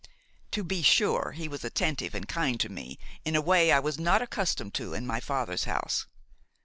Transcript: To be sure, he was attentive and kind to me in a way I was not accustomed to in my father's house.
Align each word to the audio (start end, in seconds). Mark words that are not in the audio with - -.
To 0.49 0.63
be 0.63 0.81
sure, 0.81 1.33
he 1.35 1.47
was 1.47 1.63
attentive 1.63 2.15
and 2.15 2.27
kind 2.27 2.59
to 2.59 2.69
me 2.69 2.97
in 3.23 3.35
a 3.35 3.39
way 3.39 3.71
I 3.71 3.77
was 3.77 3.99
not 3.99 4.19
accustomed 4.19 4.73
to 4.73 4.95
in 4.95 5.05
my 5.05 5.19
father's 5.19 5.65
house. 5.65 6.07